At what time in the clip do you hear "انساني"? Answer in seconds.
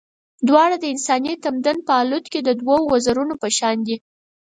0.93-1.33